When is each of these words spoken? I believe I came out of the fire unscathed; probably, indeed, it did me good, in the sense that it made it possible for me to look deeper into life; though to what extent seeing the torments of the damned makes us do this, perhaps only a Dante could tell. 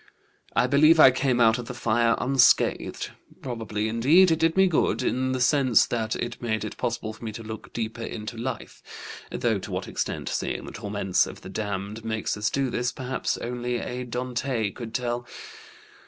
I 0.55 0.65
believe 0.65 0.99
I 0.99 1.11
came 1.11 1.39
out 1.39 1.59
of 1.59 1.67
the 1.67 1.75
fire 1.75 2.15
unscathed; 2.17 3.11
probably, 3.43 3.87
indeed, 3.87 4.31
it 4.31 4.39
did 4.39 4.57
me 4.57 4.65
good, 4.65 5.03
in 5.03 5.31
the 5.31 5.39
sense 5.39 5.85
that 5.85 6.15
it 6.15 6.41
made 6.41 6.65
it 6.65 6.75
possible 6.75 7.13
for 7.13 7.23
me 7.23 7.31
to 7.33 7.43
look 7.43 7.71
deeper 7.71 8.01
into 8.01 8.35
life; 8.35 8.81
though 9.29 9.59
to 9.59 9.71
what 9.71 9.87
extent 9.87 10.27
seeing 10.27 10.65
the 10.65 10.71
torments 10.71 11.27
of 11.27 11.41
the 11.41 11.49
damned 11.49 12.03
makes 12.03 12.35
us 12.35 12.49
do 12.49 12.71
this, 12.71 12.91
perhaps 12.91 13.37
only 13.37 13.75
a 13.77 14.03
Dante 14.03 14.71
could 14.71 14.95
tell. 14.95 15.27